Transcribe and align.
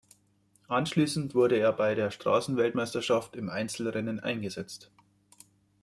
Anschließend 0.67 1.35
wurde 1.35 1.57
er 1.59 1.71
bei 1.73 1.93
der 1.93 2.09
Straßen-Weltmeisterschaft 2.09 3.35
im 3.35 3.49
Einzelrennen 3.49 4.19
eingesetzt. 4.19 4.89